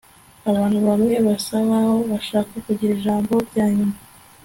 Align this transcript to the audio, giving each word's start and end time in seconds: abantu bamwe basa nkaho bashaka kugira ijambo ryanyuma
abantu 0.49 0.79
bamwe 0.87 1.15
basa 1.25 1.55
nkaho 1.65 1.95
bashaka 2.11 2.53
kugira 2.65 2.91
ijambo 2.97 3.33
ryanyuma 3.47 3.97